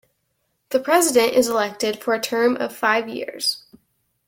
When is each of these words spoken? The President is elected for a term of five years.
The 0.69 0.79
President 0.79 1.33
is 1.33 1.47
elected 1.47 2.01
for 2.01 2.15
a 2.15 2.19
term 2.19 2.55
of 2.55 2.75
five 2.75 3.07
years. 3.07 3.65